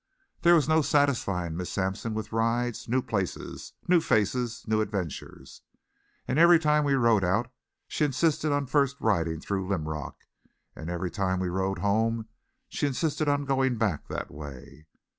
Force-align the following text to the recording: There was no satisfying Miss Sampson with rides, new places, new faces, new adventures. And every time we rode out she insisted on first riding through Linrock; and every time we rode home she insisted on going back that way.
There 0.41 0.55
was 0.55 0.67
no 0.67 0.81
satisfying 0.81 1.55
Miss 1.55 1.69
Sampson 1.69 2.15
with 2.15 2.31
rides, 2.31 2.89
new 2.89 3.03
places, 3.03 3.73
new 3.87 4.01
faces, 4.01 4.63
new 4.65 4.81
adventures. 4.81 5.61
And 6.27 6.39
every 6.39 6.57
time 6.57 6.83
we 6.85 6.95
rode 6.95 7.23
out 7.23 7.51
she 7.87 8.03
insisted 8.03 8.51
on 8.51 8.65
first 8.65 8.97
riding 8.99 9.39
through 9.41 9.67
Linrock; 9.67 10.25
and 10.75 10.89
every 10.89 11.11
time 11.11 11.39
we 11.39 11.49
rode 11.49 11.77
home 11.77 12.27
she 12.67 12.87
insisted 12.87 13.27
on 13.29 13.45
going 13.45 13.77
back 13.77 14.07
that 14.07 14.31
way. 14.31 14.87